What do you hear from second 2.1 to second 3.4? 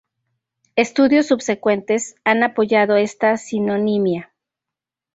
han apoyado esta